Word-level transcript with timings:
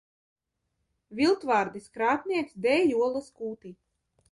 Viltvārdis 1.19 1.87
krāpnieks 1.99 2.59
dēj 2.67 2.99
olas 3.11 3.31
kūtī. 3.39 3.77